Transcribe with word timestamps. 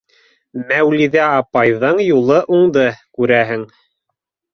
Мәүлиҙә 0.69 1.27
апайҙың 1.41 2.01
юлы 2.05 2.39
уңды, 2.61 2.87
күрәһең. 3.21 3.67